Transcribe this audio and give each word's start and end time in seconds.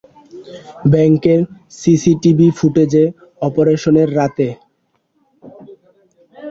ব্যাংককের 0.91 1.39
CCTV 1.79 2.47
ফুটেজে, 2.57 3.05
অপারেশনের 3.41 4.09
রাতের। 4.17 4.55